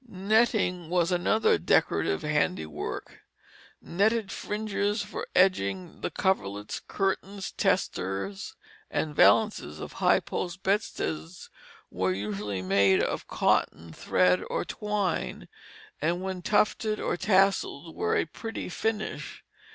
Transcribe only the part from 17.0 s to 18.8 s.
tasselled were a pretty